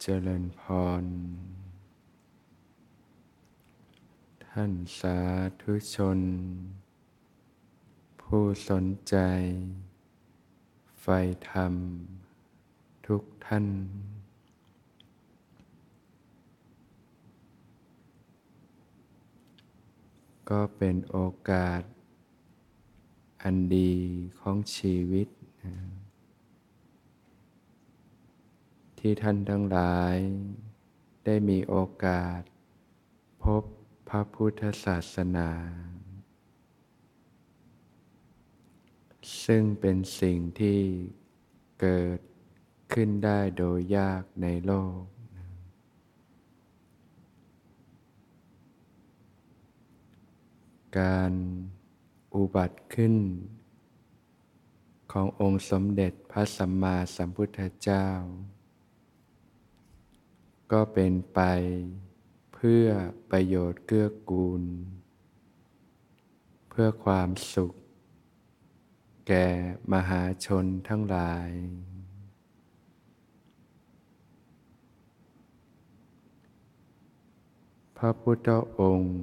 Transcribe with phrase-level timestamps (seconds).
[0.00, 0.62] เจริญพ
[1.02, 1.04] ร
[4.46, 5.18] ท่านสา
[5.60, 6.18] ธุชน
[8.22, 9.16] ผู้สนใจ
[11.00, 11.06] ไฟ
[11.50, 11.72] ธรรม
[13.06, 13.66] ทุกท่าน
[20.50, 21.18] ก็เป็นโอ
[21.50, 21.82] กาส
[23.42, 23.92] อันดี
[24.40, 25.28] ของชีวิต
[25.64, 26.07] นะ
[28.98, 30.16] ที่ท่านทั้งหลาย
[31.24, 32.40] ได้มีโอกาส
[33.42, 33.62] พบ
[34.08, 35.50] พระพุทธศาสนา
[39.44, 40.80] ซึ่งเป็นสิ่งที่
[41.80, 42.18] เกิด
[42.92, 45.00] ขึ้นได้โดยยากในโลก
[51.00, 51.32] การ
[52.34, 53.14] อุบัติขึ้น
[55.12, 58.06] ขององค์สมเด็จพระสัมมาสัมพุทธเจ้า
[60.72, 61.40] ก็เป็นไป
[62.54, 62.86] เพื่อ
[63.30, 64.62] ประโยชน์เกื้อกูล
[66.68, 67.72] เพื่อความสุข
[69.28, 69.46] แก่
[69.92, 71.50] มหาชนทั้งหลาย
[77.96, 78.48] พระพุทธ
[78.80, 79.16] องค์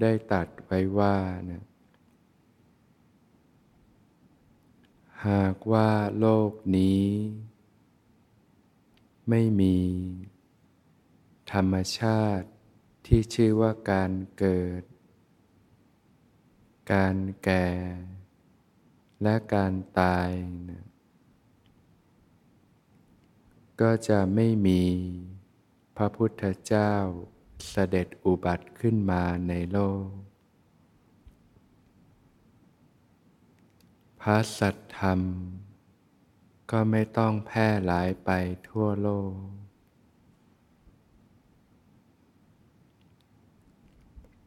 [0.00, 1.16] ได้ตัดไว้ว่า
[1.50, 1.64] นะ
[5.28, 5.88] หากว่า
[6.18, 7.04] โลกนี้
[9.30, 9.76] ไม่มี
[11.52, 12.48] ธรรมชาติ
[13.06, 14.82] ที่ชื่อว่าการเกิด
[16.92, 17.68] การแก่
[19.22, 20.30] และการตาย
[20.68, 20.84] นะ
[23.80, 24.82] ก็จะไม่มี
[25.96, 26.92] พระพุทธเจ้า
[27.70, 30.08] เสด็จอุบัติขึ้นมาในโลก
[34.20, 35.20] พระสัทธรรม
[36.70, 38.30] ก็ไม่ต้องแพร่หลายไป
[38.68, 39.36] ทั่วโลก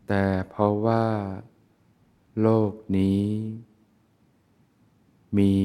[0.07, 1.06] แต่เพราะว่า
[2.41, 3.25] โลกนี้
[5.38, 5.56] มี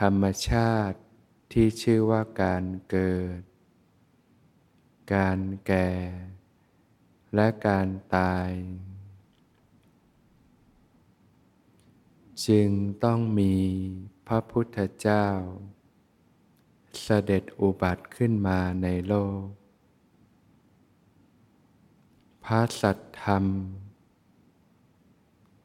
[0.00, 0.98] ธรรมชาติ
[1.52, 3.40] ที่ชื่อว่าการเกิด
[5.14, 5.90] การแก่
[7.34, 8.50] และการตาย
[12.46, 12.68] จึง
[13.04, 13.56] ต้องมี
[14.30, 15.26] พระพุทธเจ้า
[17.02, 19.44] เสด็จอุบัติขึ้นมาในโลก
[22.44, 23.44] พระสัตธรรม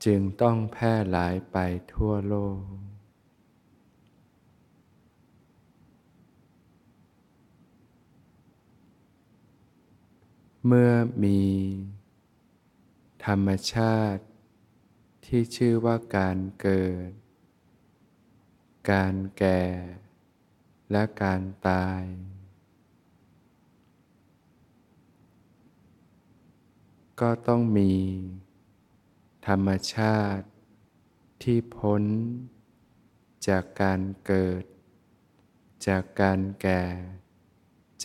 [0.05, 1.57] จึงต้องแพร่หลายไป
[1.93, 2.61] ทั่วโลก
[10.65, 10.91] เมื่อ
[11.23, 11.41] มี
[13.25, 14.23] ธรรมชาติ
[15.25, 17.11] ที่ชื่อว่าการเกิด
[18.89, 19.61] การแก่
[20.91, 22.03] และการตาย
[27.19, 27.93] ก็ต้องมี
[29.47, 30.47] ธรรมชาติ
[31.43, 32.03] ที่พ้น
[33.47, 34.63] จากการเกิด
[35.87, 36.83] จากการแก่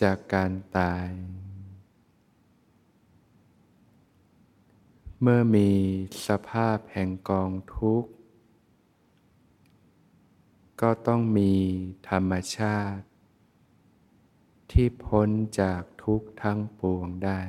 [0.01, 1.09] จากการตาย
[5.21, 5.71] เมื่อมี
[6.27, 8.11] สภาพแห่งกองทุกข์
[10.81, 11.53] ก็ต้องมี
[12.09, 13.03] ธรรมชาติ
[14.71, 15.29] ที่พ้น
[15.61, 17.41] จากทุกทั้งปวงได้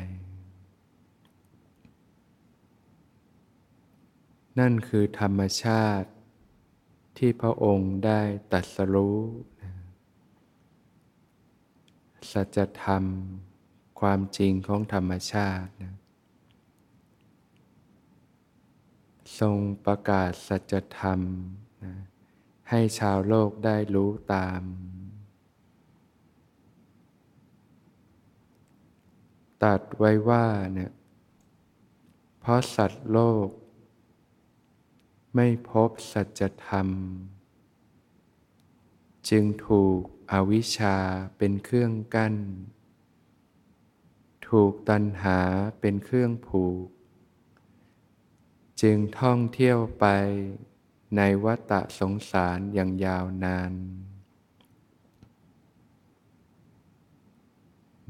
[4.59, 6.09] นั่นคือธรรมชาติ
[7.19, 8.21] ที่พระองค์ได้
[8.53, 9.21] ตัดสรู้
[12.33, 13.05] สัจธรรม
[14.01, 15.95] ความจริงของธรรมชาตินะ
[19.39, 21.21] ทรงประกาศสัจธรรม
[21.85, 21.95] นะ
[22.71, 24.63] ให้ชาวโลกได้รู้ตาม
[29.63, 30.93] ตัดไว้ว่าเนี่ย
[32.41, 33.49] เพราะสัตว์โลก
[35.35, 36.89] ไม่พบสัจธรรม
[39.29, 40.01] จึงถูก
[40.33, 40.97] อวิชชา
[41.39, 42.35] เป็นเครื่องกั้น
[44.49, 45.39] ถูกตัณหา
[45.81, 46.87] เป็นเครื่องผูก
[48.83, 50.07] จึงท่องเที่ยวไป
[51.17, 53.73] ในวัฏสงสารอย่างยาวนาน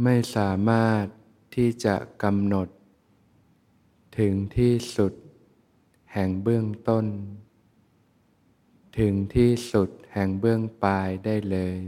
[0.03, 1.05] ไม่สามารถ
[1.55, 2.69] ที่จะกำหนด
[4.19, 5.13] ถึงที่สุด
[6.13, 7.07] แห่งเบื้องต้น
[8.99, 11.81] ถึงที่สุดแห่งเบื้องปลายได้เลย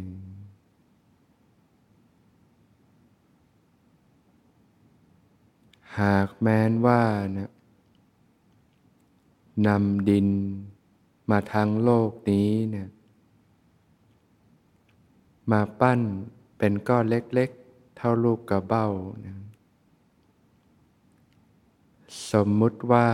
[6.00, 7.02] หากแม้นว่า
[7.36, 7.50] นะ
[9.66, 10.28] นำดิน
[11.30, 12.88] มาทางโลกนี้เนี่ย
[15.50, 16.00] มาปั้น
[16.58, 18.86] เป็นก้อนเล็กๆ เท่าลูกกระเบ้า
[19.26, 19.36] นะ
[22.32, 23.08] สมมุติว่า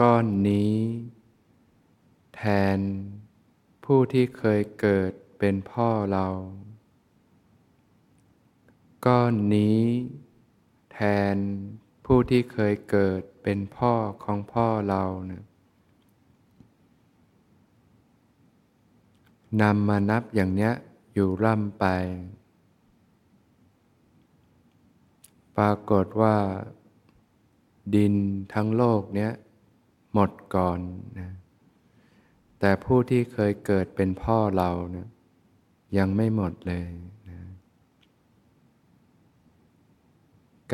[0.00, 0.76] ก้อนนี้
[2.36, 2.42] แท
[2.76, 2.78] น
[3.84, 6.26] ผู้ที่เคยเกิดเป็นพ่อเรา
[9.06, 9.82] ก้อนนี้
[10.92, 10.98] แท
[11.34, 11.36] น
[12.06, 15.44] ผู้ที่เคยเกิดเป็นพ่อของพ่อเราเนะ
[19.62, 20.72] นำมานับอย่างเนี้ย
[21.14, 21.86] อยู่ร่ำไป
[25.56, 26.36] ปรากฏว่า
[27.94, 28.14] ดิน
[28.54, 29.32] ทั้งโลกเนี้ย
[30.12, 30.80] หมดก่อน
[31.18, 31.30] นะ
[32.60, 35.08] แต่ผู้ที่เคยเกิดเป็นพ่อเรานะ
[35.98, 36.90] ยังไม่หมดเลย
[37.28, 37.38] นะ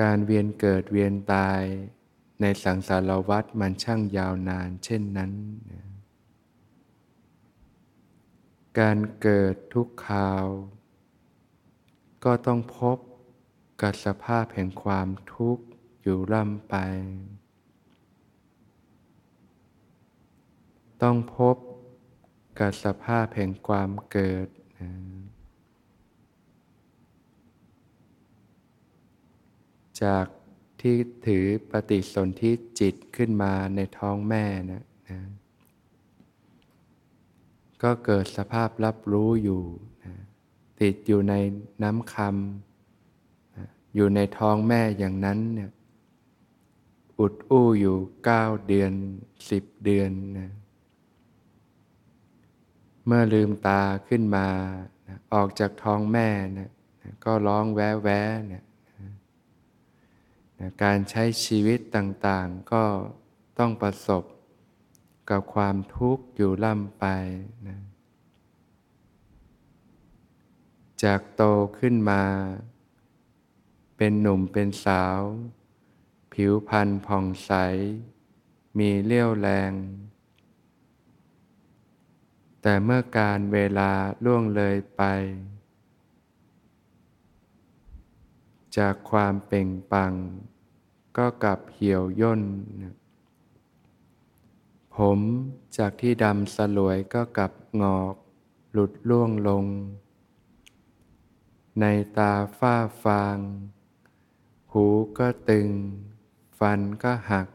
[0.00, 1.60] การเวียนเกิดเวียนตาย
[2.40, 5.32] ในสังสารวัฏมันช่างยาวนานเช่นนั้น
[5.70, 5.83] นะ
[8.78, 10.46] การเกิดทุกคราว
[12.24, 12.98] ก็ต้องพบ
[13.82, 15.64] กับสภาพแห่งความทุกข์
[16.02, 16.74] อยู่ร่ำไป
[21.02, 21.56] ต้องพบ
[22.58, 24.48] กับสภาพแห่งความเกิด
[30.02, 30.26] จาก
[30.80, 35.20] ที่ถือปฏิสนธิจิตขึ้นมาในท้องแม่นะนะ
[37.82, 39.62] ก็เกิดสภาพรับรู้อยู่
[40.04, 40.14] นะ
[40.80, 41.34] ติดอยู่ใน
[41.82, 45.70] น้ำคำนะอยู่ในท้องแม่อย่างนั้นเนี่ย
[47.18, 48.92] อุดอู้อยู่เก้าเดือน
[49.50, 50.50] สิบเดือนนะ
[53.06, 54.46] เมื่อลืมตาขึ้นมา
[55.08, 56.28] นะออกจากท้องแม่
[56.58, 56.70] นะ
[57.02, 58.64] นะก็ร้องแว้แว้เนี่ย
[60.60, 62.82] นะการใช้ชีวิตต่างๆก็
[63.58, 64.24] ต้องประสบ
[65.30, 67.04] กับความทุกข์อยู่ล่ำไป
[67.66, 67.78] นะ
[71.02, 71.42] จากโต
[71.78, 72.22] ขึ้นมา
[73.96, 75.20] เป็นหนุ่มเป็นสาว
[76.32, 77.52] ผิวพรรณผ่องใส
[78.78, 79.72] มีเลี้ยวแรง
[82.62, 83.90] แต่เมื่อการเวลา
[84.24, 85.02] ล่วงเลยไป
[88.78, 90.12] จากความเป่งปัง
[91.16, 92.42] ก็กลับเหี่ยวย่น
[94.96, 95.18] ผม
[95.76, 97.52] จากที่ดำสลวยก็กลับ
[97.82, 98.14] งอก
[98.72, 99.64] หลุดล่วงลง
[101.80, 101.84] ใน
[102.16, 103.38] ตาฝ้าฟาง
[104.72, 104.86] หู
[105.18, 105.68] ก็ตึง
[106.58, 107.48] ฟันก็หัก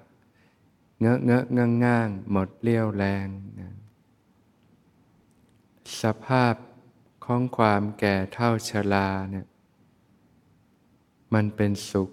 [1.00, 3.28] เงอะเงอะง่างง่างหมดเลี้ยวแรง
[3.60, 3.76] นะ
[6.02, 6.56] สภาพ
[7.26, 9.48] ของความแก่เท่าชราเนี่ย
[11.34, 12.10] มันเป็นสุข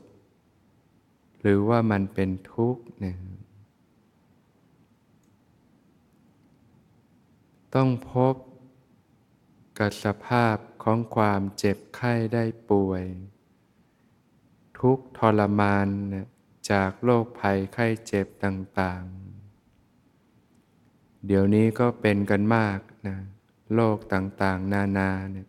[1.40, 3.16] หรือว่ามันเป็นทุกข์เนี่ย
[7.74, 8.34] ต้องพบ
[9.78, 13.04] กับสภาพของความเจ็บไข้ได้ป่วย
[14.80, 15.88] ทุกทรมาน
[16.70, 19.26] จากโรคภัยไข้เจ็บต่างๆ
[21.26, 23.16] เดี๋ยวนี้ก็เป็นกันมากนะ
[23.74, 25.46] โรคต่างๆ นานาเนี่ย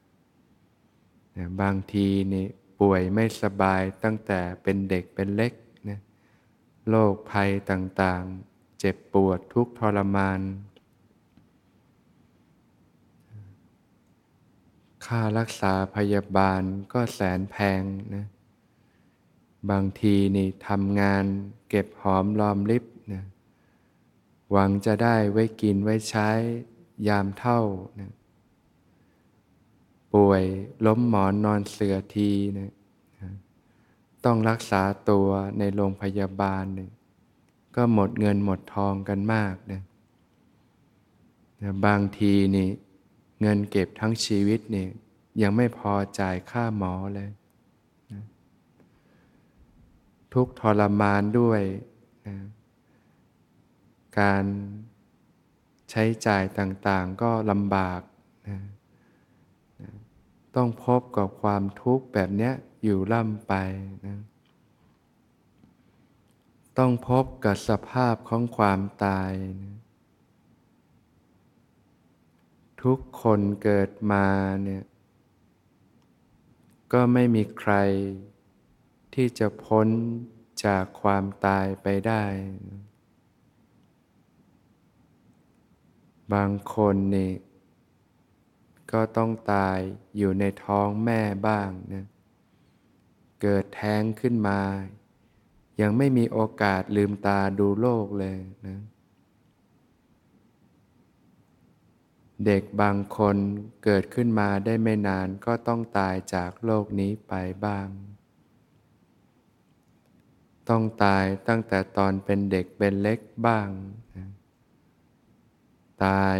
[1.61, 2.45] บางทีนี่
[2.79, 5.53] ป่วยไม่สบายตั้งแต่เป็นเด็กเป็นเล็ก
[5.89, 5.99] นะ
[6.89, 10.39] โรคภัยต่างๆ เจ็บปวดทุกทรมาน
[15.07, 16.61] ค่ารักษาพยาบาล
[16.93, 17.81] ก็แสนแพง
[18.15, 18.25] นะ
[19.69, 21.23] บางทีนี่ทำงาน
[21.69, 23.23] เก็บหอมรอมริบนะ
[24.51, 26.29] หวังจะได้ไว้กินไว้ใช้
[27.07, 27.61] ยามเท่า
[27.99, 28.11] นะ
[30.13, 30.43] ป่วย
[30.85, 32.71] ล้มหมอนนอนเสือทีนะ
[34.25, 36.91] ต้องรักษาตัวในโรงพยาบาลเนี่ย
[37.75, 39.81] ก็หมดเงินหมดทองกันมากนะ
[41.61, 42.67] นะบางทีนี่
[43.41, 44.89] เงินเก็บทั้งชีวิตเนี่ย
[45.41, 47.29] ยังไม่พอจ่ายค่าหมอเลย
[48.11, 48.21] นะ
[50.33, 51.61] ทุกทรมานด้วย
[52.27, 52.35] นะ
[54.19, 54.43] การ
[55.89, 58.01] ใช้จ่ายต่างๆก็ลำบาก
[58.47, 58.59] นะ
[59.81, 59.89] นะ
[60.55, 62.51] ต้องพบกับความทุกข์แบบนี้
[62.83, 63.53] อยู่ล่ำไป
[64.07, 64.17] นะ
[66.77, 69.75] ต้องพบกับสภาพของความตายนะ
[72.83, 74.27] ทุกคนเกิดมา
[74.63, 74.83] เนี่ย
[76.93, 77.73] ก็ไม่มีใคร
[79.13, 79.87] ที่จะพ้น
[80.65, 82.23] จากความตายไปได้
[86.33, 87.31] บางคนนี่
[88.91, 89.77] ก็ต้องตาย
[90.17, 92.05] อยู่ในท้องแม่บ้างนะ
[93.41, 94.61] เกิดแท้งขึ้นมา
[95.81, 98.77] ยังไม่มีโอกาสลืมตาดูโลกเลยนะ
[102.45, 103.37] เด็กบางคน
[103.83, 107.33] เกิดขึ้นมาได้ไม่นานก็ต้องตายจากโลกนี้ไป
[107.65, 107.87] บ้าง
[110.69, 113.69] ต้องตายตั้งแต่ตอนเป็นเด็กเป็นเล็กบ้าง
[116.05, 116.37] ตาย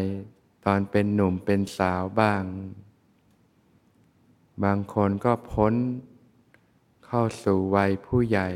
[0.65, 2.43] ตอนเป็นหนุ่มเป็นสาวบ้าง
[4.63, 5.73] บางคนก็พ้น
[7.05, 8.49] เข้าสู่วัยผู้ใหญ่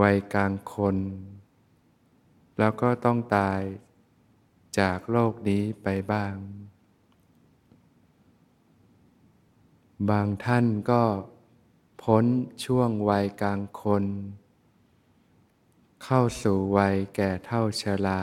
[0.00, 0.96] วัยกลางคน
[2.58, 3.60] แล้วก็ต้องตาย
[4.78, 6.34] จากโลกนี้ไปบ้าง
[10.10, 11.02] บางท่านก็
[12.02, 12.24] พ้น
[12.64, 14.04] ช่วงวัยกลางคน
[16.04, 18.22] เข้าสู่วัยแก่เท่าชรา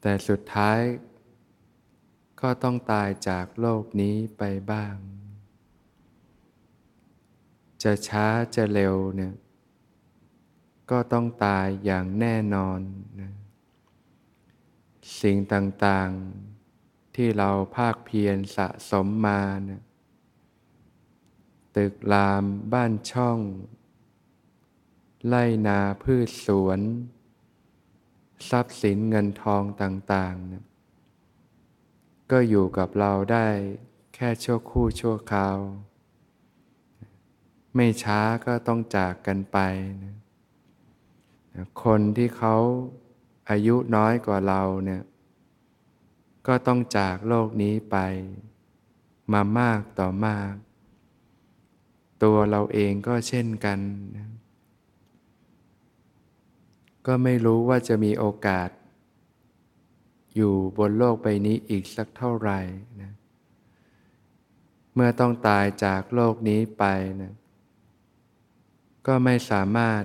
[0.00, 0.80] แต่สุดท้าย
[2.40, 4.94] ก็ต้องตายจากโลกนี้ไปบ้าง
[7.82, 9.34] จะช้าจะเร็วเนี่ย
[10.90, 12.80] ก็ต้องตายอย่างแน่นอน
[13.20, 13.32] นะ
[15.20, 19.82] สิ่งต่างๆ ที่เราภาคเพียรสะสมมานะ
[21.76, 23.38] ตึกรามบ้านช่อง
[25.26, 26.80] ไล่นาพืชสวน
[28.50, 30.64] ทรัพย์สินเงินทองต่างๆนะ
[32.30, 33.46] ก็อยู่กับเราได้
[34.14, 35.58] แค่ชั่วคู่ชั่วคราว
[37.74, 39.58] ไม่ช้าก็ต้องจากกันไป
[40.02, 42.56] นะคนที่เขา
[43.50, 45.02] อายุน้อยกว่าเราเนี่ย
[46.46, 47.96] ก็ต้องจากโลกนี้ไป
[49.32, 50.52] มามากต่อมาก
[52.22, 53.78] ตัวเราเองก็เช่นกัน
[57.06, 58.70] ก็ไม่รู้ว่าจะมีโอกาส
[60.36, 62.60] อยู่บนโลกใบนี้อีกสักเท่าไหร่
[63.02, 63.12] นะ
[64.94, 66.84] เมื่อต้องตายจากโลกนี้ไป
[67.22, 67.34] นะ
[69.06, 70.02] ก็ไม่สามารถ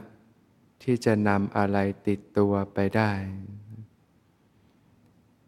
[0.83, 3.11] ที่จะนำอะไรติดตัวไปได้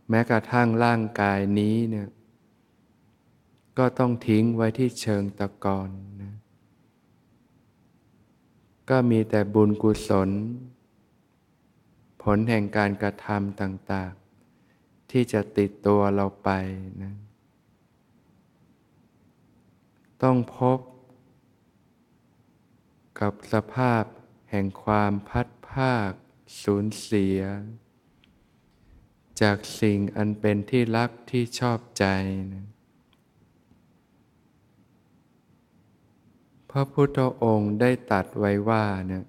[0.10, 2.08] แม้กระทั่งร่างกายนี้เนี่ย
[3.78, 5.90] ก็ต้องทิ้งไว้ที่เชิงตะกอน
[6.22, 6.36] นะ
[8.90, 10.30] ก็มีแต่บุญกุศล
[12.22, 14.12] ผลแห่งการกระทำต่าง
[14.62, 16.50] ๆ ที่จะติดตัวเราไป
[17.04, 17.14] นะ
[20.24, 20.80] ต้องพบ
[23.20, 24.04] กับสภาพ
[24.56, 26.12] ห่งความพัดภาค
[26.64, 27.40] สูญเสีย
[29.42, 32.06] จากสิ่งอันเป็นที่รักที่ชอบใจ
[32.54, 32.66] นะ
[36.70, 39.26] พระพุทธองค์ได้ตัดไว้ว่าเนะ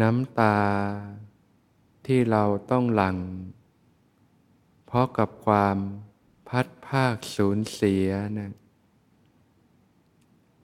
[0.00, 0.60] น้ำตา
[2.06, 3.18] ที่เราต้องหลั่ง
[4.86, 5.76] เพราะกับความ
[6.48, 8.08] พัดภาคสูญเสีย
[8.38, 8.52] นะ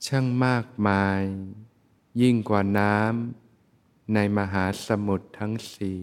[0.07, 1.23] ช่างมากมาย
[2.21, 6.03] ยิ่งกว่าน้ำในมหาสมุทรทั้งสี่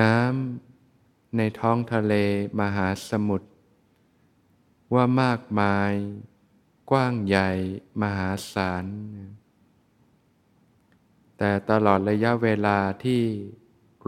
[0.00, 2.14] น้ำในท้องทะเล
[2.60, 3.48] มหาสมุทร
[4.94, 5.92] ว่ามากมาย
[6.90, 7.50] กว้างใหญ่
[8.02, 8.86] มหาศาล
[11.38, 13.22] แต่ตลอดระยะเวลาที่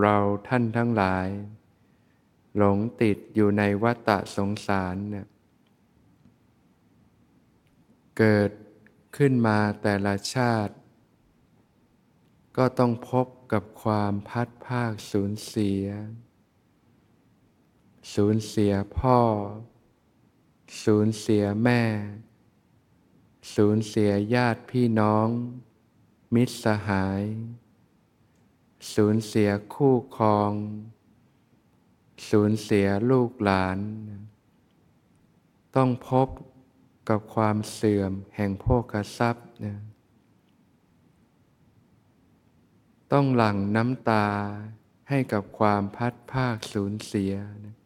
[0.00, 0.16] เรา
[0.48, 1.28] ท่านทั้งหลาย
[2.56, 5.26] หลงติดอยู่ในวัฏสงสารเนี่ย
[8.24, 8.52] เกิด
[9.16, 10.74] ขึ้นมาแต่ละชาติ
[12.56, 15.84] ก็ต้องพบกับความพัดภาคสูญเสีย
[18.14, 19.20] สูญเสียพ่อ
[20.84, 21.82] สูญเสียแม่
[23.54, 25.28] สูญเสียญาติพี่น้อง
[26.34, 27.22] มิตรสหาย
[28.94, 30.52] สูญเสียคู่ครอง
[32.30, 33.78] สูญเสียลูกหลาน
[35.76, 36.28] ต้องพบ
[37.08, 39.76] กับความเสื่อมแห่งโภคทรัพย์นะ
[43.12, 44.28] ต้องหลั่งน้ำตา
[45.08, 47.32] ให้กับความพัดภาคสูญเสีย
[47.64, 47.76] นะ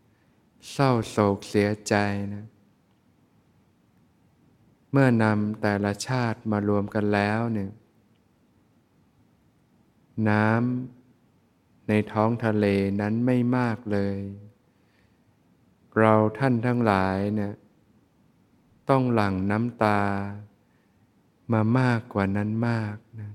[0.73, 1.95] เศร้าโศกเสียใจ
[2.35, 2.45] นะ
[4.91, 7.71] เมื่อนำแต่ละชาติมารวมกันแล้วเนี่ย
[10.29, 12.67] น้ำในท้องทะเล
[13.01, 14.19] นั้นไม่มากเลย
[15.99, 17.53] เราท่านทั้งหลายเนี่ย
[18.91, 20.01] ต้องหลั่งน้ำตา
[21.53, 23.31] มามากกว่านั้นมากนะ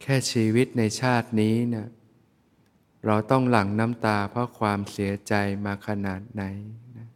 [0.00, 1.88] แค่ชีวิตในชาตินี้เนะี่ย
[3.06, 6.42] เราต้องหลั่งน้ำตาเพราะความเสียใจมาขนาดไหน
[6.98, 7.08] นะ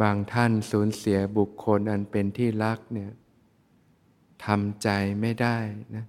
[0.00, 3.10] บางท่านสูญเสียบุคคลอันเป็นที่รักเนี่ย
[4.44, 4.88] ทำใจ
[5.20, 5.58] ไม่ได้
[5.96, 6.06] นะ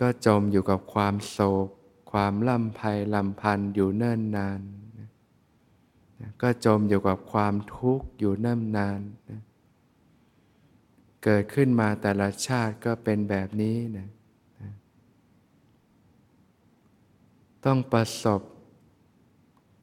[0.00, 1.68] ก็จมอยู่กับความโศก
[2.12, 2.80] ความลำไพ
[3.14, 4.60] ลำพันอยู่เนิ่นนาน
[6.42, 9.42] ก็จมอยู่กับความทุกข์อยู่เนิ่นนานนะ
[11.24, 14.08] เกิดขึ้นมาแต่ละชาติก็เป็นแบบนี้นะ
[17.64, 18.42] ต้องประสบ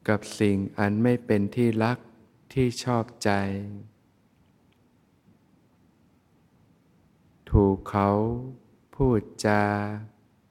[0.07, 1.97] กับสิ่งอันไม่เป็นที่รัก
[2.53, 3.31] ที่ชอบใจ
[7.51, 8.09] ถูกเขา
[8.95, 9.63] พูดจา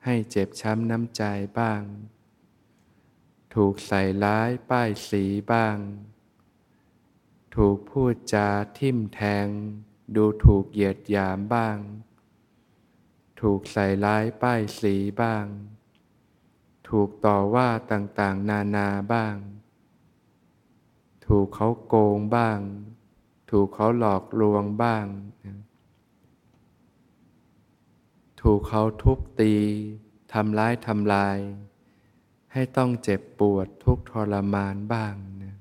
[0.05, 1.23] ให้เจ็บช้ำน้ำใจ
[1.59, 1.81] บ้าง
[3.55, 5.77] ถูกใส่ร้ายป้ายสีบ้าง
[7.57, 9.47] ถูกพูดจาทิ่มแทง
[10.15, 11.79] ดูถูกเหยียดหยามบ้าง
[13.41, 15.45] ถูกใส่ร้ายป้ายสีบ้าง
[16.89, 19.37] ถูกต่อว่าต่างๆ นานาบ้าง
[21.27, 22.59] ถูกเขาโกงบ้าง
[23.51, 25.07] ถูกเขาหลอกลวงบ้าง
[28.41, 29.55] ถูกเขาทุบตี
[30.33, 31.39] ทำร้ายทำลาย
[32.55, 35.57] ให้ต้องเจ็บปวดทุกทรมานบ้างนะ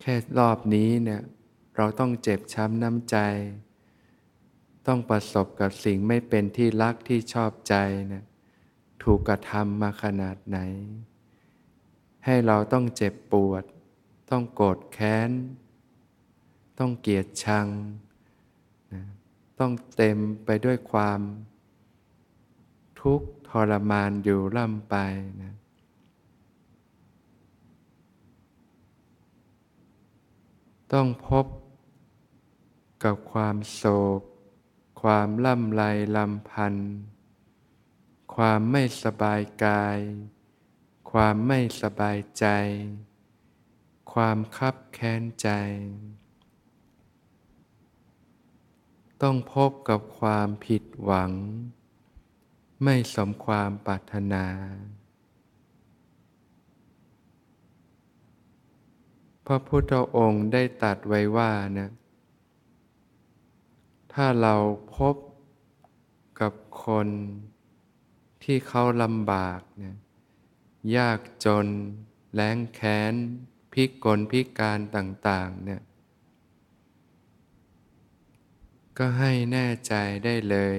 [0.00, 1.22] แค่รอบนี้เนี่ย
[1.76, 3.16] เราต้องเจ็บช้ำน้ำใจ
[4.86, 7.74] ต้องประสบกับสิ่งไม่เป็นที่รักที่ชอบใจ
[8.12, 8.24] นะ
[9.02, 10.58] ถูกกระทำมาขนาดไหน
[12.24, 13.64] ให้เราต้องเจ็บปวด
[14.30, 15.30] ต้องโกรธแค้น
[16.78, 17.66] ต้องเกลียดชัง
[18.92, 19.02] นะ
[19.60, 21.20] ต้องเต็มไปด้วยความ
[23.00, 24.96] ทุกข์ ทรมานอยู่ล่ำไป
[25.42, 25.54] นะ
[30.92, 31.46] ต้องพบ
[33.04, 33.84] กับความโศ
[34.18, 34.20] ก
[35.02, 35.82] ความล่ำไร
[36.16, 36.74] ลำพัน
[38.34, 39.98] ความไม่สบายกาย
[41.10, 42.46] ความไม่สบายใจ
[44.12, 45.48] ความคับแค้นใจ
[49.22, 51.32] ต้องพบกับความผิดหวัง
[52.84, 54.44] ไม่สมความปรารถนา
[59.46, 61.90] พระพุทธองค์ได้ตัดไว้ว่านะ
[64.12, 64.54] ถ้าเรา
[64.96, 65.16] พบ
[66.40, 66.52] กับ
[66.84, 67.08] คน
[68.42, 69.96] ที่เขาลำบากเนี่ย
[70.96, 71.66] ยากจน
[72.34, 73.14] แล้งแค้น
[73.72, 75.82] พิกลพิการต่าง ๆ เนี่ย
[78.98, 80.78] ก็ให้แน่ใจได้เลย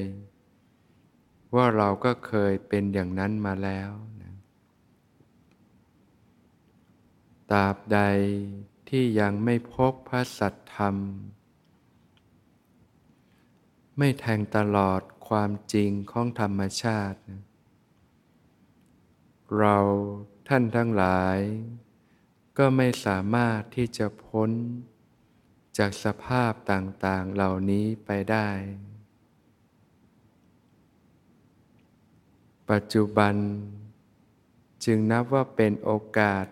[1.55, 4.33] ว่าเราก็เคยเป็นอย่างนั้นมาแล้วนะ
[7.51, 7.99] ตราบใด
[8.89, 10.95] ที่ยังไม่พบพระสัตธรรม
[13.97, 17.41] ไม่แทงตลอดความจริงของธรรมชาตินะ
[19.57, 19.77] เรา
[20.47, 21.37] ท่านทั้งหลาย
[22.57, 24.49] ก็ไม่สามารถที่จะพ้น
[25.77, 28.49] จากสภาพต่างๆเหล่านี้ไปได้
[32.69, 33.35] ปัจจุบัน
[34.85, 36.45] จึงนับว่าเป็นโอกาส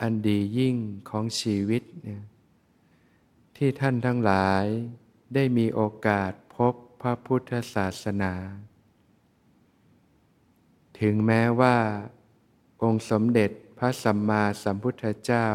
[0.00, 0.76] อันดียิ่ง
[1.10, 2.22] ของชีวิตเนี่ย
[3.56, 4.64] ที่ท่านทั้งหลาย
[5.34, 8.34] ได้มีโอกาสพบพระพุทธศาสนา
[11.00, 11.76] ถึงแม้ว่า
[12.82, 15.48] องค์สมเด็จพระสัมมาสัมพุทธเจ้า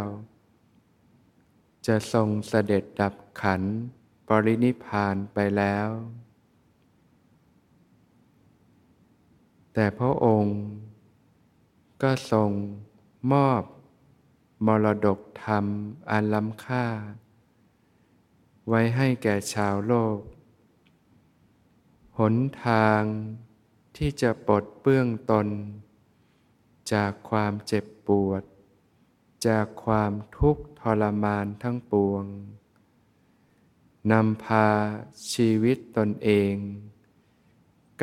[1.88, 3.62] จะทรงเสด็จดับขัน
[4.28, 5.88] ปรินิพานไปแล้ว
[9.78, 10.58] แต่พระองค์
[12.02, 12.52] ก็ทรง
[13.32, 13.64] มอบ
[14.66, 15.66] มรดกธรรม
[16.10, 16.86] อันล้ำค่า
[18.68, 20.20] ไว้ให้แก่ชาวโลก
[22.20, 22.36] หน
[22.66, 23.02] ทาง
[23.98, 25.48] ที่จะปลดเปื้องตน
[26.94, 28.44] จากความเจ็บปวด
[29.48, 32.26] จากความทุกข์ทรมานทั้งปวง
[34.12, 34.70] นำพา
[35.34, 36.54] ชีวิตตนเอง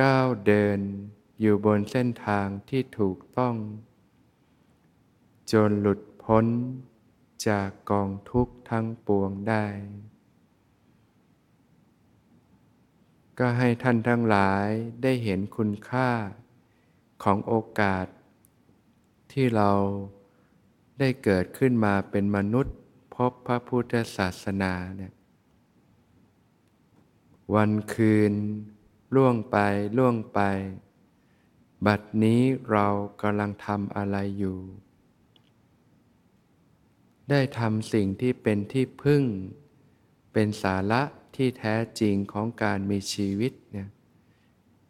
[0.00, 0.80] ก้าวเดิน
[1.40, 3.54] อยู่บนเส้นทางที่ถูกต้อง
[5.52, 6.46] จนหลุดพ้น
[7.48, 9.66] จากกองทุกข์ทั้งปวงได้
[13.38, 14.66] ก็ให้ท่านทั้งหลาย
[15.02, 16.10] ได้เห็นคุณค่า
[17.22, 18.06] ของโอกาส
[19.32, 19.70] ที่เรา
[20.98, 22.76] ได้เกิดขึ้นมาเป็นมนุษย์
[23.14, 25.12] พบพระพุทธศาสนาเนี่ย
[27.54, 28.32] วันคืน
[29.14, 29.56] ล่วงไป
[29.98, 30.40] ล่วงไป
[31.86, 32.86] บัดนี้เรา
[33.22, 34.58] กำลังทำอะไรอยู่
[37.30, 39.22] ได้ทำสิ่งที่เป็นที่พึ่ง
[40.32, 41.02] เป็นสาระ
[41.36, 43.88] ที่แท้จริงของการมีชีวิตเนี่ย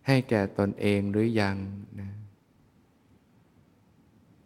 [0.06, 1.56] ให้แก่ตนเองหรือยัง
[2.00, 2.10] นะ